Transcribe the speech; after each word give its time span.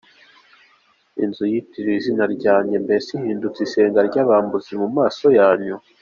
Iyi 1.15 1.25
nzu 1.29 1.43
yitiriwe 1.51 1.97
izina 2.01 2.25
ryanjye, 2.35 2.75
mbese 2.85 3.07
ihindutse 3.13 3.59
isenga 3.67 3.99
ry’abambuzi 4.09 4.71
mu 4.81 4.87
maso 4.97 5.27
yanyu? 5.39 5.75